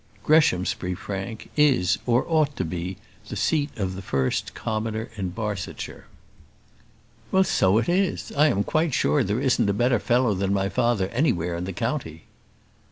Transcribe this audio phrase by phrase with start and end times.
[0.23, 2.97] "Greshamsbury, Frank, is, or at any rate ought to be,
[3.29, 6.05] the seat of the first commoner in Barsetshire.
[7.31, 8.31] "Well; so it is.
[8.35, 12.23] I am quite sure there isn't a better fellow than father anywhere in the county."